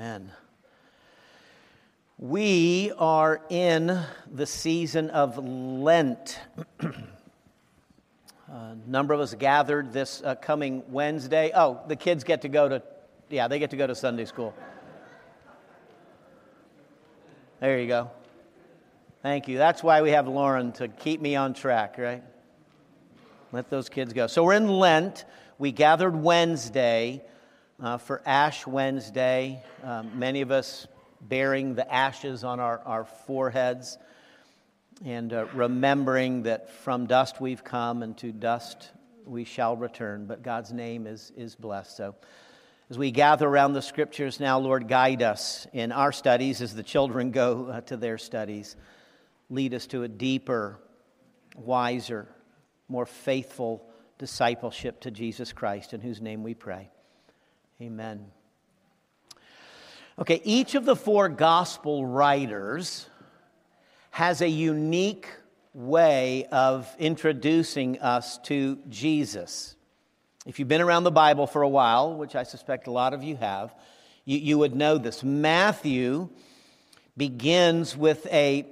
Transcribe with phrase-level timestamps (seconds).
[0.00, 0.32] Amen.
[2.16, 4.00] We are in
[4.32, 6.40] the season of Lent.
[8.48, 11.52] A number of us gathered this uh, coming Wednesday.
[11.54, 12.82] Oh, the kids get to go to,
[13.28, 14.54] yeah, they get to go to Sunday school.
[17.60, 18.10] There you go.
[19.22, 19.58] Thank you.
[19.58, 22.22] That's why we have Lauren to keep me on track, right?
[23.52, 24.28] Let those kids go.
[24.28, 25.26] So we're in Lent.
[25.58, 27.22] We gathered Wednesday
[27.82, 29.62] uh, for Ash Wednesday.
[29.82, 30.86] Um, many of us
[31.20, 33.98] bearing the ashes on our, our foreheads
[35.04, 38.90] and uh, remembering that from dust we've come and to dust
[39.24, 41.96] we shall return, but God's name is, is blessed.
[41.96, 42.14] So,
[42.90, 46.82] as we gather around the scriptures now, Lord, guide us in our studies as the
[46.82, 48.74] children go uh, to their studies.
[49.48, 50.80] Lead us to a deeper,
[51.54, 52.26] wiser,
[52.88, 53.86] more faithful
[54.18, 56.90] discipleship to Jesus Christ, in whose name we pray.
[57.82, 58.26] Amen.
[60.18, 63.08] Okay, each of the four gospel writers
[64.10, 65.26] has a unique
[65.72, 69.76] way of introducing us to Jesus.
[70.44, 73.22] If you've been around the Bible for a while, which I suspect a lot of
[73.22, 73.74] you have,
[74.26, 75.24] you, you would know this.
[75.24, 76.28] Matthew
[77.16, 78.66] begins with a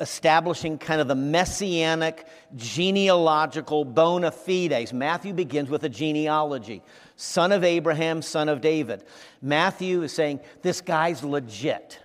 [0.00, 4.94] establishing kind of the messianic genealogical bona fides.
[4.94, 6.82] Matthew begins with a genealogy
[7.18, 9.02] son of Abraham, son of David.
[9.42, 11.98] Matthew is saying, this guy's legit.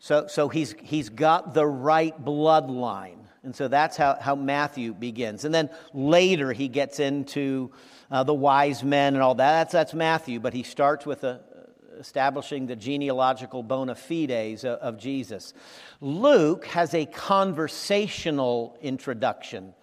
[0.00, 3.18] So, so he's, he's got the right bloodline.
[3.44, 5.44] And so that's how, how Matthew begins.
[5.44, 7.70] And then later he gets into
[8.10, 9.52] uh, the wise men and all that.
[9.52, 11.40] That's, that's Matthew, but he starts with a,
[11.96, 15.54] establishing the genealogical bona fides of, of Jesus.
[16.00, 19.74] Luke has a conversational introduction.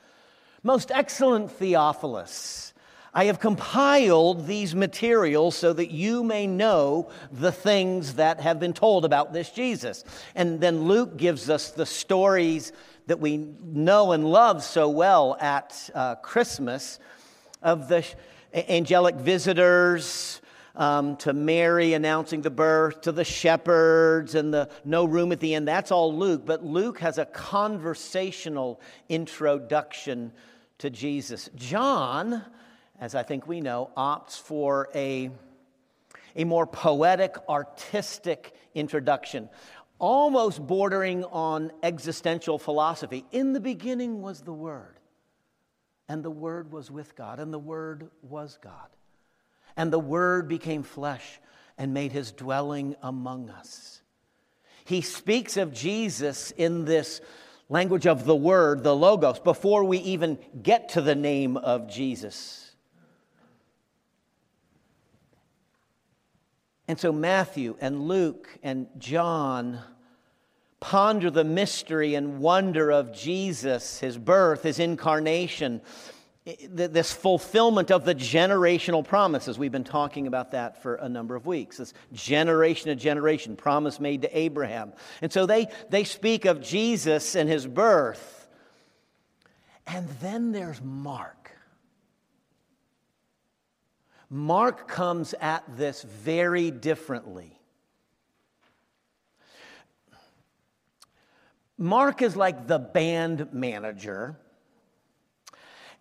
[0.62, 2.74] Most excellent Theophilus.
[3.14, 8.74] I have compiled these materials so that you may know the things that have been
[8.74, 10.04] told about this Jesus.
[10.36, 12.74] And then Luke gives us the stories
[13.08, 17.00] that we know and love so well at uh, Christmas
[17.62, 18.06] of the
[18.54, 20.42] angelic visitors.
[20.76, 25.56] Um, to Mary announcing the birth, to the shepherds and the no room at the
[25.56, 25.68] end.
[25.68, 26.44] That's all Luke.
[26.46, 28.80] But Luke has a conversational
[29.10, 30.32] introduction
[30.78, 31.50] to Jesus.
[31.56, 32.44] John
[33.00, 35.30] as I think we know, opts for a,
[36.36, 39.50] a more poetic, artistic introduction,
[40.00, 43.26] almost bordering on existential philosophy.
[43.32, 45.00] In the beginning was the Word,
[46.10, 48.90] and the Word was with God, and the Word was God.
[49.76, 51.40] And the Word became flesh
[51.78, 54.02] and made his dwelling among us.
[54.86, 57.22] He speaks of Jesus in this
[57.70, 62.67] language of the Word, the Logos, before we even get to the name of Jesus.
[66.88, 69.80] And so Matthew and Luke and John
[70.80, 75.82] ponder the mystery and wonder of Jesus, his birth, his incarnation,
[76.70, 79.60] this fulfillment of the generational promises.
[79.60, 81.78] We've been talking about that for a number of weeks.
[81.78, 84.94] This generation to generation, promise made to Abraham.
[85.22, 88.48] And so they, they speak of Jesus and his birth.
[89.86, 91.47] And then there's Mark.
[94.30, 97.58] Mark comes at this very differently.
[101.78, 104.38] Mark is like the band manager.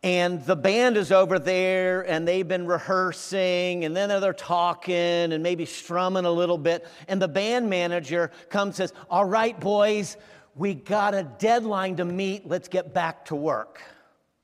[0.03, 5.43] And the band is over there and they've been rehearsing and then they're talking and
[5.43, 6.87] maybe strumming a little bit.
[7.09, 10.17] And the band manager comes and says, All right, boys,
[10.55, 12.47] we got a deadline to meet.
[12.47, 13.83] Let's get back to work.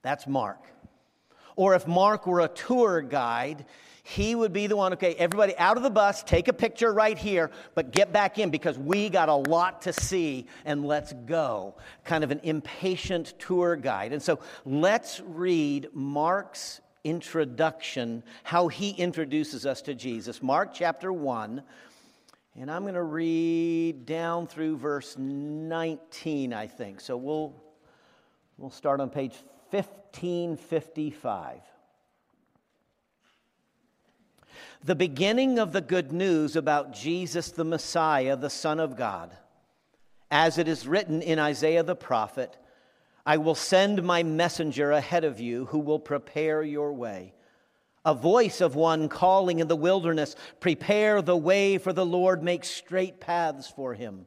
[0.03, 0.59] That's Mark.
[1.57, 3.65] Or if Mark were a tour guide,
[4.05, 7.17] he would be the one, okay, everybody out of the bus, take a picture right
[7.17, 11.77] here, but get back in because we got a lot to see and let's go.
[12.05, 14.13] Kind of an impatient tour guide.
[14.13, 20.43] And so let's read Mark's introduction, how he introduces us to Jesus.
[20.43, 21.63] Mark chapter 1.
[22.55, 27.01] And I'm going to read down through verse 19, I think.
[27.01, 27.55] So we'll,
[28.59, 29.37] we'll start on page
[29.73, 31.61] 1555.
[34.85, 39.35] The beginning of the good news about Jesus the Messiah, the Son of God.
[40.31, 42.57] As it is written in Isaiah the prophet,
[43.25, 47.33] I will send my messenger ahead of you who will prepare your way.
[48.05, 52.65] A voice of one calling in the wilderness, Prepare the way for the Lord, make
[52.65, 54.27] straight paths for him.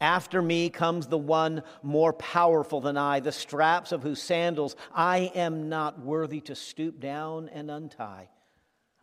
[0.00, 5.30] After me comes the one more powerful than I, the straps of whose sandals I
[5.34, 8.28] am not worthy to stoop down and untie.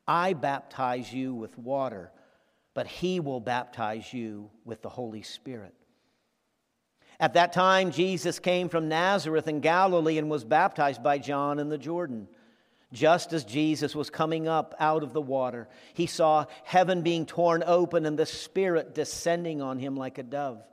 [0.07, 2.11] I baptize you with water,
[2.75, 5.73] but he will baptize you with the Holy Spirit.
[7.19, 11.69] At that time, Jesus came from Nazareth in Galilee and was baptized by John in
[11.69, 12.27] the Jordan.
[12.91, 17.63] Just as Jesus was coming up out of the water, he saw heaven being torn
[17.65, 20.63] open and the Spirit descending on him like a dove.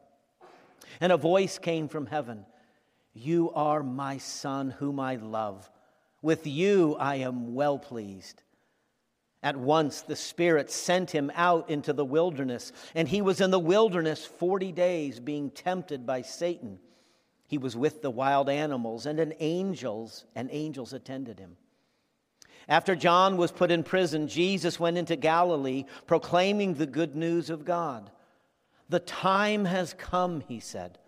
[1.00, 2.47] And a voice came from heaven
[3.15, 5.71] You are my Son, whom I love.
[6.23, 8.43] With you I am well pleased.
[9.43, 13.59] At once the Spirit sent him out into the wilderness, and he was in the
[13.59, 16.79] wilderness 40 days being tempted by Satan.
[17.47, 21.56] He was with the wild animals, and an angels and angels attended him.
[22.69, 27.65] After John was put in prison, Jesus went into Galilee proclaiming the good news of
[27.65, 28.11] God.
[28.91, 30.99] The time has come, he said.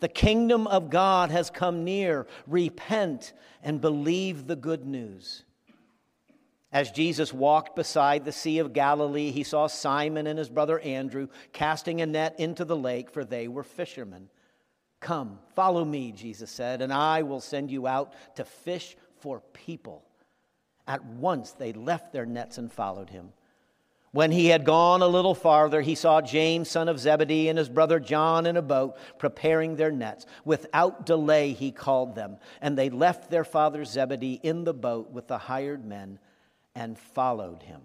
[0.00, 2.26] The kingdom of God has come near.
[2.46, 5.44] Repent and believe the good news.
[6.72, 11.28] As Jesus walked beside the Sea of Galilee, he saw Simon and his brother Andrew
[11.52, 14.28] casting a net into the lake, for they were fishermen.
[15.00, 20.04] Come, follow me, Jesus said, and I will send you out to fish for people.
[20.86, 23.32] At once they left their nets and followed him.
[24.12, 27.68] When he had gone a little farther, he saw James, son of Zebedee, and his
[27.68, 30.24] brother John in a boat preparing their nets.
[30.44, 35.28] Without delay, he called them, and they left their father Zebedee in the boat with
[35.28, 36.18] the hired men
[36.74, 37.82] and followed him.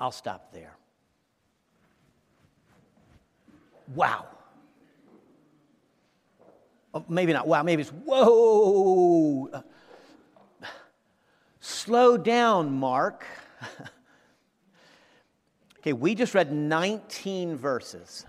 [0.00, 0.76] I'll stop there.
[3.94, 4.26] Wow.
[6.94, 9.62] Oh, maybe not wow, maybe it's whoa.
[11.60, 13.24] Slow down, Mark.
[15.82, 18.24] okay, we just read 19 verses.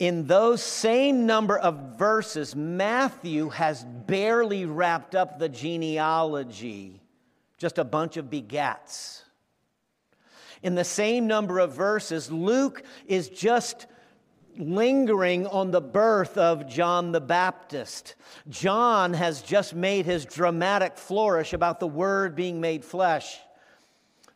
[0.00, 7.00] In those same number of verses, Matthew has barely wrapped up the genealogy
[7.58, 9.22] just a bunch of begats.
[10.62, 13.86] In the same number of verses, Luke is just
[14.56, 18.14] lingering on the birth of John the Baptist.
[18.48, 23.38] John has just made his dramatic flourish about the Word being made flesh.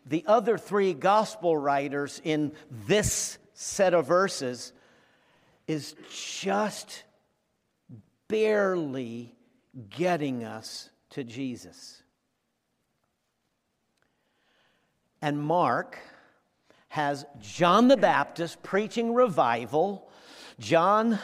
[0.08, 2.52] The other three gospel writers in
[2.86, 4.72] this set of verses
[5.66, 7.04] is just
[8.26, 9.34] barely
[9.90, 12.02] getting us to Jesus.
[15.22, 15.98] and Mark
[16.88, 20.08] has John the Baptist preaching revival,
[20.58, 21.18] John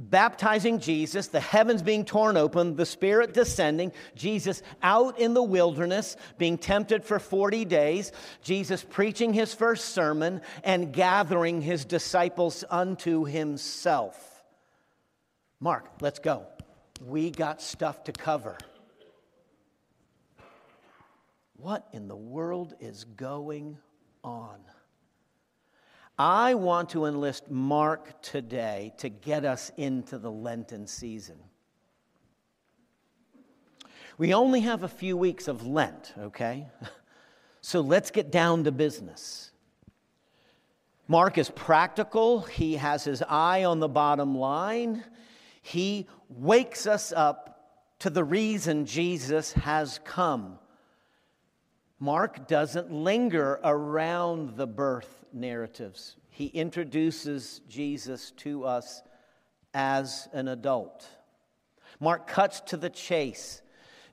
[0.00, 6.16] baptizing Jesus, the heavens being torn open, the Spirit descending, Jesus out in the wilderness
[6.38, 8.10] being tempted for 40 days,
[8.42, 14.42] Jesus preaching his first sermon and gathering his disciples unto himself.
[15.60, 16.46] Mark, let's go.
[17.06, 18.56] We got stuff to cover.
[21.56, 23.76] What in the world is going
[24.24, 24.60] on?
[26.20, 31.38] I want to enlist Mark today to get us into the Lenten season.
[34.18, 36.68] We only have a few weeks of Lent, okay?
[37.62, 39.50] So let's get down to business.
[41.08, 45.04] Mark is practical, he has his eye on the bottom line.
[45.60, 50.58] He wakes us up to the reason Jesus has come
[52.02, 56.16] Mark doesn't linger around the birth narratives.
[56.28, 59.02] He introduces Jesus to us
[59.74, 61.06] as an adult.
[61.98, 63.62] Mark cuts to the chase.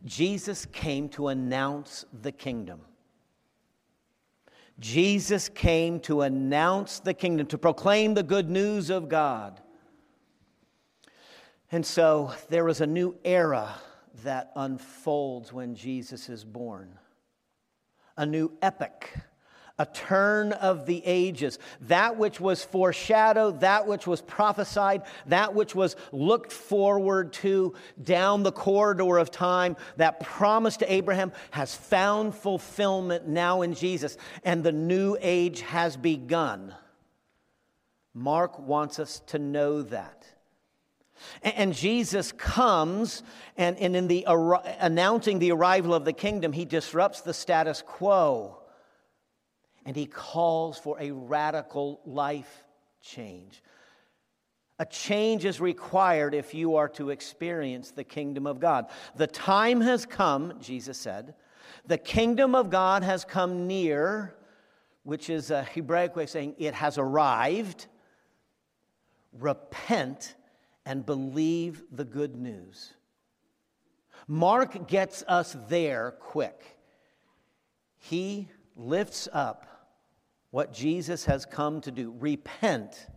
[0.06, 2.82] Jesus came to announce the kingdom.
[4.80, 9.60] Jesus came to announce the kingdom, to proclaim the good news of God.
[11.72, 13.76] And so there is a new era
[14.24, 16.98] that unfolds when Jesus is born
[18.18, 19.10] a new epoch,
[19.80, 21.60] a turn of the ages.
[21.82, 28.44] That which was foreshadowed, that which was prophesied, that which was looked forward to down
[28.44, 34.64] the corridor of time, that promise to Abraham has found fulfillment now in Jesus, and
[34.64, 36.74] the new age has begun.
[38.14, 40.26] Mark wants us to know that.
[41.44, 43.24] And Jesus comes,
[43.58, 44.26] and, in the
[44.80, 48.58] announcing the arrival of the kingdom, he disrupts the status quo.
[49.88, 52.66] And he calls for a radical life
[53.02, 53.64] change.
[54.80, 58.88] A change is required if you are to experience the kingdom of God.
[59.16, 61.36] The time has come, Jesus said.
[61.86, 64.36] The kingdom of God has come near,
[65.04, 67.88] which is a Hebraic way of saying it has arrived.
[69.40, 70.36] Repent
[70.86, 72.94] and believe the good news.
[74.28, 76.78] Mark gets us there quick.
[78.00, 79.77] He lifts up
[80.52, 83.08] what Jesus has come to do repent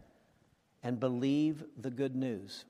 [0.83, 2.65] and believe the good news.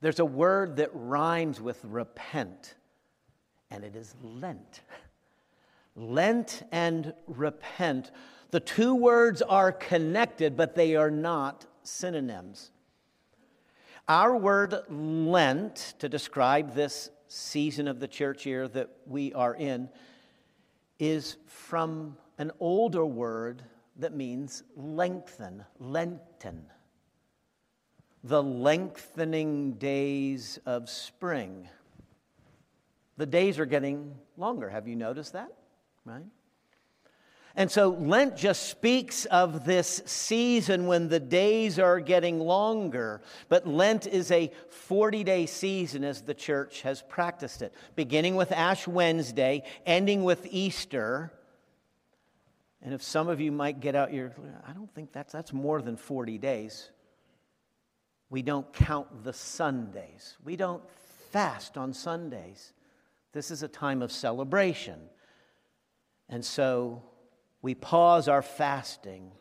[0.00, 2.74] There's a word that rhymes with repent,
[3.70, 4.80] and it is Lent.
[5.94, 8.10] Lent and repent.
[8.50, 12.70] The two words are connected, but they are not synonyms.
[14.08, 19.88] Our word Lent, to describe this season of the church year that we are in,
[21.00, 23.62] is from an older word
[23.96, 26.66] that means lengthen, Lenten.
[28.22, 31.68] The lengthening days of spring.
[33.16, 34.68] The days are getting longer.
[34.68, 35.52] Have you noticed that?
[36.04, 36.24] Right?
[37.60, 43.20] And so Lent just speaks of this season when the days are getting longer.
[43.50, 48.50] But Lent is a 40 day season as the church has practiced it, beginning with
[48.50, 51.34] Ash Wednesday, ending with Easter.
[52.80, 54.32] And if some of you might get out your,
[54.66, 56.88] I don't think that's, that's more than 40 days.
[58.30, 60.38] We don't count the Sundays.
[60.42, 60.82] We don't
[61.30, 62.72] fast on Sundays.
[63.34, 64.98] This is a time of celebration.
[66.30, 67.02] And so
[67.62, 69.32] we pause our fasting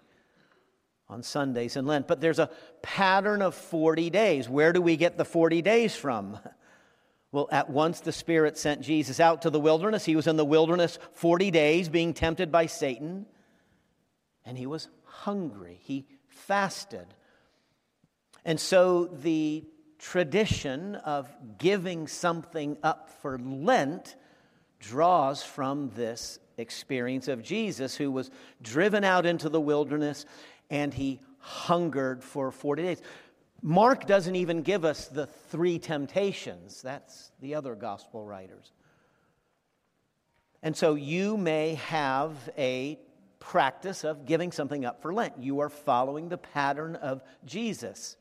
[1.07, 2.07] on Sundays in Lent.
[2.07, 2.49] But there's a
[2.81, 4.47] pattern of 40 days.
[4.47, 6.39] Where do we get the 40 days from?
[7.31, 10.03] Well, at once the Spirit sent Jesus out to the wilderness.
[10.03, 13.27] He was in the wilderness 40 days being tempted by Satan,
[14.43, 15.77] and he was hungry.
[15.83, 17.05] He fasted.
[18.43, 19.63] And so the
[19.99, 24.15] tradition of giving something up for Lent
[24.79, 28.29] draws from this experience of Jesus, who was
[28.61, 30.25] driven out into the wilderness
[30.69, 33.01] and he hungered for 40 days.
[33.61, 38.71] Mark doesn't even give us the three temptations, that's the other gospel writers.
[40.61, 42.99] And so you may have a
[43.39, 45.37] practice of giving something up for Lent.
[45.39, 48.17] You are following the pattern of Jesus.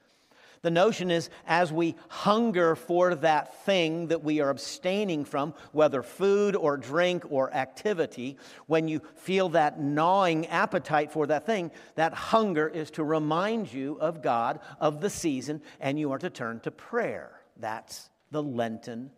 [0.62, 6.02] The notion is as we hunger for that thing that we are abstaining from, whether
[6.02, 8.36] food or drink or activity,
[8.66, 13.98] when you feel that gnawing appetite for that thing, that hunger is to remind you
[14.00, 17.40] of God, of the season, and you are to turn to prayer.
[17.56, 19.10] That's the Lenten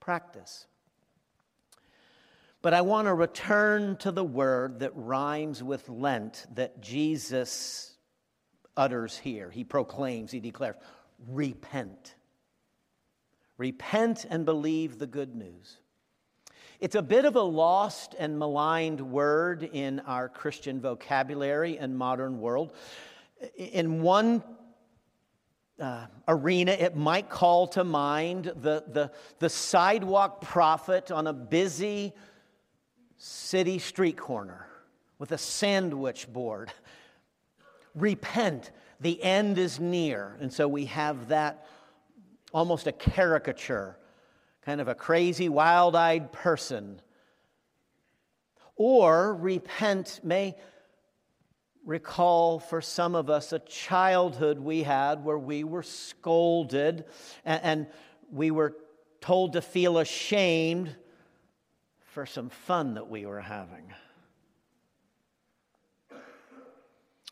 [0.00, 0.66] practice.
[2.62, 7.93] But I want to return to the word that rhymes with Lent that Jesus
[8.76, 9.50] utters here.
[9.50, 10.76] He proclaims, he declares,
[11.28, 12.14] repent.
[13.56, 15.78] Repent and believe the good news.
[16.80, 22.40] It's a bit of a lost and maligned word in our Christian vocabulary and modern
[22.40, 22.72] world.
[23.56, 24.42] In one
[25.78, 32.12] uh, arena, it might call to mind the, the, the sidewalk prophet on a busy
[33.16, 34.66] city street corner
[35.18, 36.72] with a sandwich board
[37.94, 38.70] repent,
[39.00, 40.36] the end is near.
[40.40, 41.66] And so we have that
[42.52, 43.98] almost a caricature,
[44.62, 47.00] kind of a crazy, wild eyed person.
[48.76, 50.56] Or repent may
[51.84, 57.04] recall for some of us a childhood we had where we were scolded
[57.44, 57.86] and, and
[58.30, 58.74] we were
[59.20, 60.94] told to feel ashamed
[62.14, 63.92] for some fun that we were having.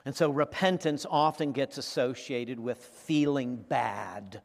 [0.05, 4.43] And so repentance often gets associated with feeling bad.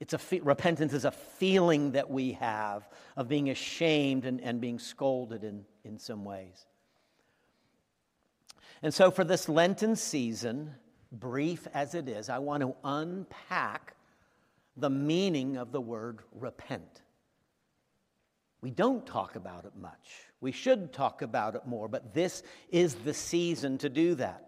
[0.00, 4.60] It's a fe- repentance is a feeling that we have of being ashamed and, and
[4.60, 6.66] being scolded in, in some ways.
[8.82, 10.74] And so, for this Lenten season,
[11.10, 13.96] brief as it is, I want to unpack
[14.76, 17.02] the meaning of the word repent.
[18.60, 20.10] We don't talk about it much.
[20.40, 24.45] We should talk about it more, but this is the season to do that.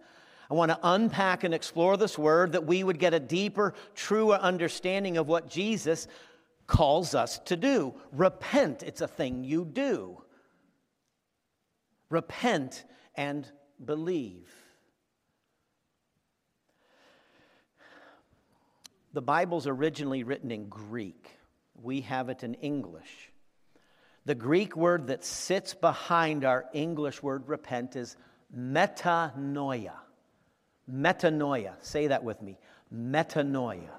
[0.50, 4.36] I want to unpack and explore this word that we would get a deeper, truer
[4.36, 6.08] understanding of what Jesus
[6.66, 7.94] calls us to do.
[8.12, 10.22] Repent, it's a thing you do.
[12.08, 13.50] Repent and
[13.84, 14.48] believe.
[19.12, 21.28] The Bible's originally written in Greek.
[21.82, 23.32] We have it in English.
[24.24, 28.16] The Greek word that sits behind our English word repent is
[28.56, 29.94] metanoia.
[30.90, 31.74] Metanoia.
[31.80, 32.58] Say that with me.
[32.94, 33.90] Metanoia.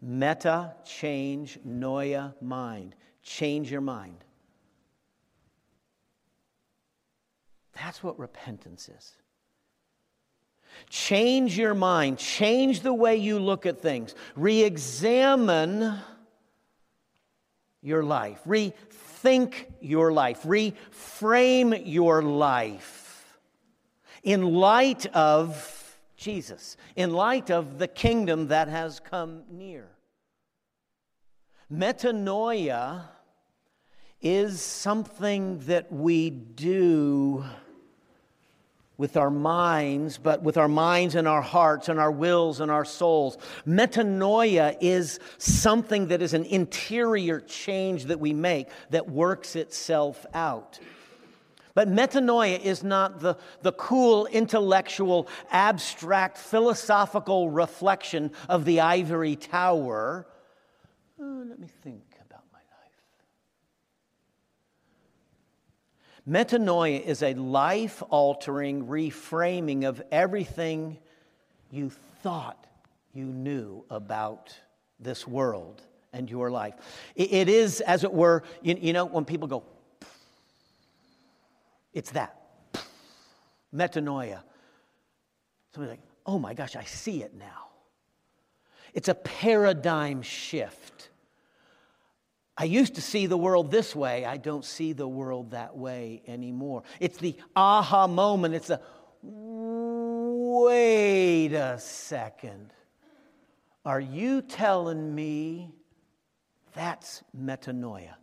[0.00, 2.94] Meta, change, noia, mind.
[3.22, 4.24] Change your mind.
[7.74, 9.12] That's what repentance is.
[10.88, 15.98] Change your mind, change the way you look at things, re examine
[17.82, 23.01] your life, rethink your life, reframe your life
[24.22, 29.88] in light of Jesus, in light of the kingdom that has come near.
[31.70, 33.02] Metanoia
[34.20, 37.44] is something that we do
[38.96, 42.84] with our minds, but with our minds and our hearts and our wills and our
[42.84, 43.36] souls.
[43.66, 50.78] Metanoia is something that is an interior change that we make that works itself out.
[51.74, 60.26] But metanoia is not the, the cool, intellectual, abstract, philosophical reflection of the ivory tower.
[61.20, 62.02] Oh, let me think.
[62.26, 62.58] About my
[66.36, 66.48] life.
[66.48, 70.98] Metanoia is a life altering reframing of everything
[71.70, 71.90] you
[72.22, 72.66] thought
[73.14, 74.54] you knew about
[75.00, 76.74] this world and your life.
[77.16, 79.64] it is, as it were, you, you know, when people go,
[81.92, 82.36] it's that.
[83.74, 84.42] Metanoia.
[85.72, 87.68] Somebody's like, oh my gosh, I see it now.
[88.94, 91.10] It's a paradigm shift.
[92.56, 94.24] I used to see the world this way.
[94.26, 96.82] I don't see the world that way anymore.
[97.00, 98.54] It's the aha moment.
[98.54, 98.80] It's a
[100.62, 102.72] wait a second.
[103.84, 105.72] Are you telling me
[106.74, 108.14] that's metanoia?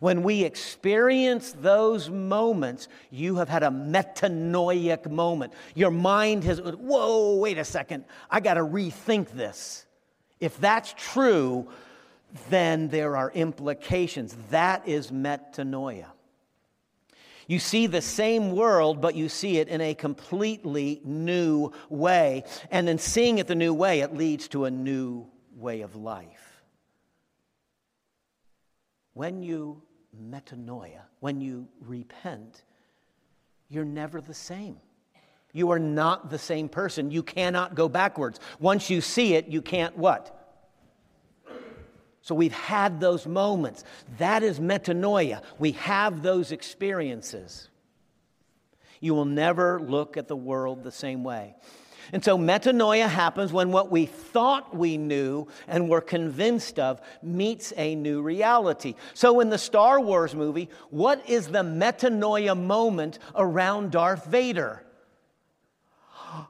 [0.00, 5.52] When we experience those moments, you have had a metanoic moment.
[5.74, 9.84] Your mind has, whoa, wait a second, I got to rethink this.
[10.40, 11.68] If that's true,
[12.48, 14.34] then there are implications.
[14.48, 16.06] That is metanoia.
[17.46, 22.44] You see the same world, but you see it in a completely new way.
[22.70, 26.62] And in seeing it the new way, it leads to a new way of life.
[29.12, 29.82] When you
[30.18, 32.62] metanoia, when you repent,
[33.68, 34.76] you're never the same.
[35.52, 37.10] You are not the same person.
[37.10, 38.38] You cannot go backwards.
[38.58, 40.36] Once you see it, you can't what?
[42.22, 43.84] So we've had those moments.
[44.18, 45.42] That is metanoia.
[45.58, 47.68] We have those experiences.
[49.00, 51.56] You will never look at the world the same way.
[52.12, 57.72] And so metanoia happens when what we thought we knew and were convinced of meets
[57.76, 58.94] a new reality.
[59.14, 64.84] So in the Star Wars movie, what is the metanoia moment around Darth Vader?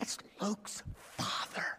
[0.00, 0.82] It's Luke's
[1.16, 1.78] father.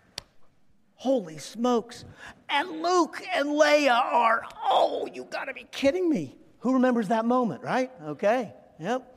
[0.96, 2.06] Holy smokes.
[2.50, 6.36] And Luke and Leia are, oh, you gotta be kidding me.
[6.60, 7.92] Who remembers that moment, right?
[8.04, 9.16] Okay, yep.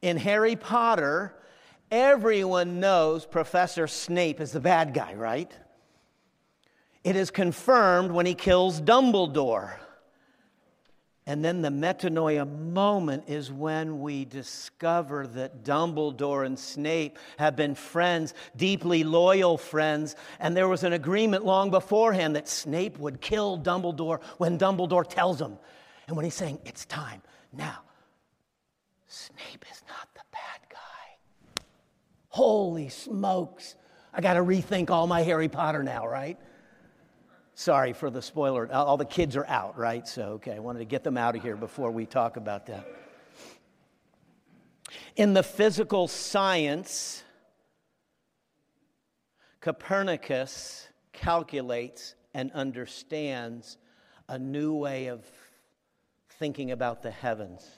[0.00, 1.34] In Harry Potter,
[1.90, 5.50] Everyone knows Professor Snape is the bad guy, right?
[7.02, 9.76] It is confirmed when he kills Dumbledore.
[11.24, 17.74] And then the metanoia moment is when we discover that Dumbledore and Snape have been
[17.74, 23.58] friends, deeply loyal friends, and there was an agreement long beforehand that Snape would kill
[23.58, 25.58] Dumbledore when Dumbledore tells him.
[26.06, 27.20] And when he's saying, It's time,
[27.52, 27.80] now,
[29.06, 30.08] Snape is not
[32.38, 33.74] Holy smokes.
[34.14, 36.38] I got to rethink all my Harry Potter now, right?
[37.56, 38.72] Sorry for the spoiler.
[38.72, 40.06] Uh, all the kids are out, right?
[40.06, 42.86] So, okay, I wanted to get them out of here before we talk about that.
[45.16, 47.24] In the physical science,
[49.60, 53.78] Copernicus calculates and understands
[54.28, 55.26] a new way of
[56.38, 57.68] thinking about the heavens.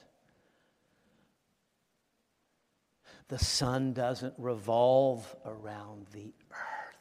[3.31, 6.97] The sun doesn't revolve around the earth.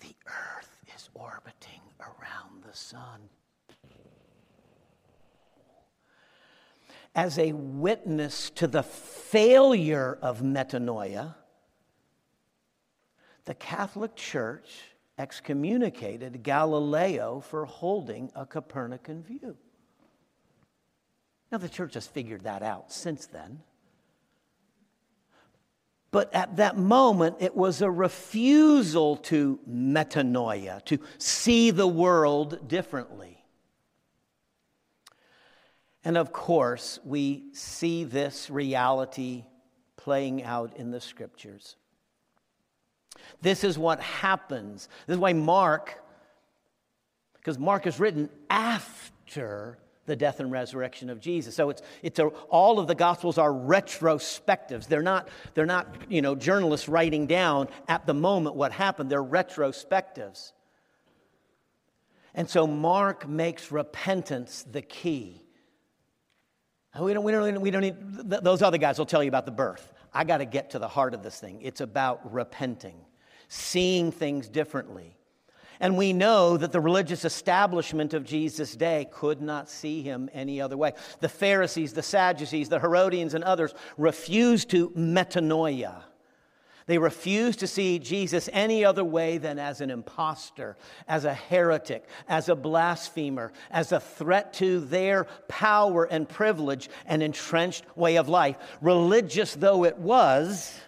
[0.00, 3.30] The earth is orbiting around the sun.
[7.14, 11.36] As a witness to the failure of metanoia,
[13.46, 14.68] the Catholic Church
[15.16, 19.56] excommunicated Galileo for holding a Copernican view.
[21.50, 23.62] Now, the church has figured that out since then.
[26.10, 33.44] But at that moment, it was a refusal to metanoia, to see the world differently.
[36.04, 39.44] And of course, we see this reality
[39.96, 41.76] playing out in the scriptures.
[43.42, 44.88] This is what happens.
[45.06, 46.02] This is why Mark,
[47.34, 51.54] because Mark is written after the death and resurrection of Jesus.
[51.54, 54.88] So it's, it's a, all of the Gospels are retrospectives.
[54.88, 59.10] They're not, they're not, you know, journalists writing down at the moment what happened.
[59.10, 60.52] They're retrospectives.
[62.34, 65.42] And so Mark makes repentance the key.
[66.98, 69.52] We don't, we don't, we don't need, those other guys will tell you about the
[69.52, 69.92] birth.
[70.12, 71.60] I got to get to the heart of this thing.
[71.60, 72.96] It's about repenting,
[73.48, 75.17] seeing things differently.
[75.80, 80.60] And we know that the religious establishment of Jesus' day could not see him any
[80.60, 80.92] other way.
[81.20, 86.02] The Pharisees, the Sadducees, the Herodians, and others refused to metanoia.
[86.86, 92.08] They refused to see Jesus any other way than as an impostor, as a heretic,
[92.26, 98.30] as a blasphemer, as a threat to their power and privilege and entrenched way of
[98.30, 98.56] life.
[98.80, 100.80] Religious though it was,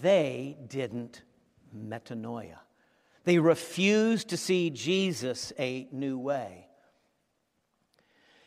[0.00, 1.20] they didn't
[1.76, 2.58] metanoia.
[3.24, 6.66] They refuse to see Jesus a new way.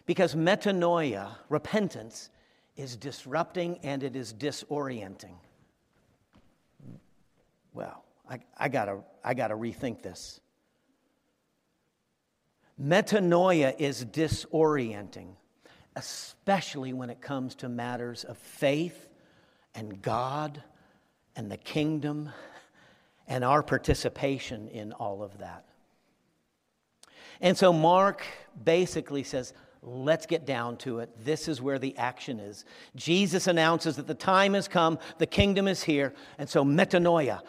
[0.05, 2.29] Because metanoia, repentance,
[2.75, 5.35] is disrupting and it is disorienting.
[7.73, 10.39] Well, I, I, gotta, I gotta rethink this.
[12.81, 15.35] Metanoia is disorienting,
[15.95, 19.09] especially when it comes to matters of faith
[19.73, 20.61] and God
[21.35, 22.29] and the kingdom
[23.27, 25.65] and our participation in all of that.
[27.41, 28.25] And so Mark
[28.63, 31.09] basically says, let's get down to it.
[31.23, 32.65] This is where the action is.
[32.95, 37.41] Jesus announces that the time has come, the kingdom is here, and so metanoia.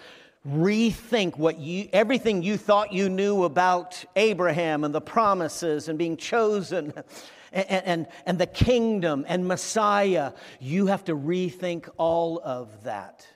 [0.47, 6.17] Rethink what you, everything you thought you knew about Abraham and the promises and being
[6.17, 6.93] chosen
[7.53, 10.33] and, and, and the kingdom and Messiah.
[10.61, 13.27] You have to rethink all of that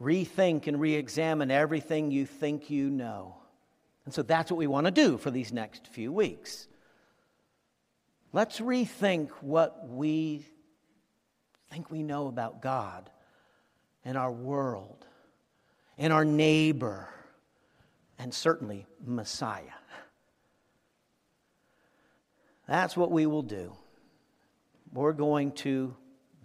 [0.00, 3.36] rethink and re examine everything you think you know.
[4.04, 6.68] And so that's what we want to do for these next few weeks.
[8.32, 10.44] Let's rethink what we
[11.70, 13.08] think we know about God
[14.04, 15.06] and our world
[15.96, 17.08] and our neighbor
[18.18, 19.62] and certainly Messiah.
[22.66, 23.76] That's what we will do.
[24.92, 25.94] We're going to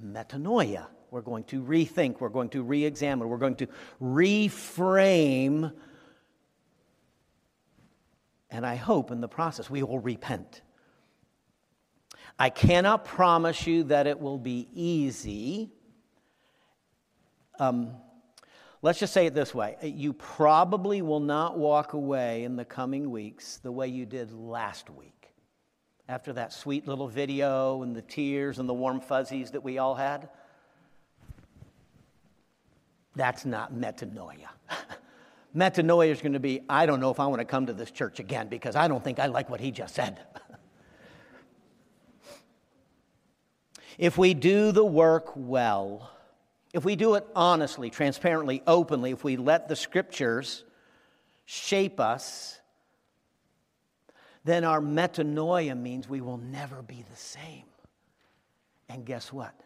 [0.03, 0.87] metanoia.
[1.11, 2.19] We're going to rethink.
[2.19, 3.27] We're going to re examine.
[3.27, 3.67] We're going to
[4.01, 5.73] reframe.
[8.51, 10.61] And I hope in the process we will repent.
[12.37, 15.71] I cannot promise you that it will be easy.
[17.59, 17.95] Um,
[18.81, 23.11] let's just say it this way you probably will not walk away in the coming
[23.11, 25.19] weeks the way you did last week
[26.09, 29.93] after that sweet little video and the tears and the warm fuzzies that we all
[29.93, 30.29] had.
[33.19, 34.47] That's not metanoia.
[35.53, 37.91] metanoia is going to be I don't know if I want to come to this
[37.91, 40.21] church again because I don't think I like what he just said.
[43.97, 46.09] if we do the work well,
[46.73, 50.63] if we do it honestly, transparently, openly, if we let the scriptures
[51.43, 52.57] shape us,
[54.45, 57.65] then our metanoia means we will never be the same.
[58.87, 59.59] And guess what?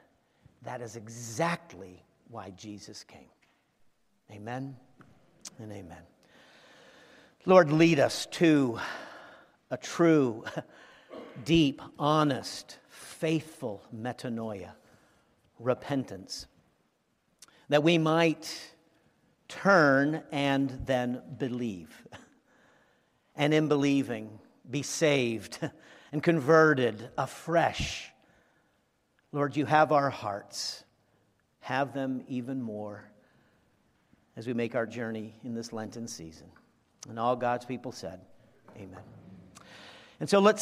[0.64, 3.30] That is exactly why Jesus came.
[4.32, 4.76] Amen
[5.60, 6.02] and amen.
[7.46, 8.80] Lord, lead us to
[9.70, 10.46] a true,
[11.46, 14.72] deep, honest, faithful metanoia,
[15.60, 16.48] repentance,
[17.70, 18.72] that we might
[19.48, 22.08] turn and then believe.
[23.36, 24.38] And in believing,
[24.70, 25.58] be saved
[26.12, 28.12] and converted afresh.
[29.32, 30.84] Lord, you have our hearts.
[31.62, 33.10] Have them even more
[34.36, 36.48] as we make our journey in this Lenten season.
[37.10, 38.20] And all God's people said,
[38.78, 39.02] Amen.
[40.20, 40.62] And so let's